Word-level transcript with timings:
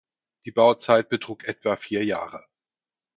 Die 0.45 0.51
Bauzeit 0.51 1.09
betrug 1.09 1.43
etwa 1.43 1.75
vier 1.75 2.03
Jahre. 2.03 2.43